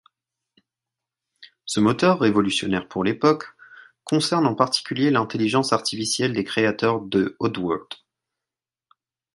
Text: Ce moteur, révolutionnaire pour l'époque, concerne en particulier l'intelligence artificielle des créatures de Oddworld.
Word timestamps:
Ce 1.67 1.79
moteur, 1.79 2.19
révolutionnaire 2.21 2.87
pour 2.87 3.03
l'époque, 3.03 3.47
concerne 4.03 4.47
en 4.47 4.55
particulier 4.55 5.11
l'intelligence 5.11 5.73
artificielle 5.73 6.33
des 6.33 6.43
créatures 6.43 7.01
de 7.03 7.35
Oddworld. 7.37 7.85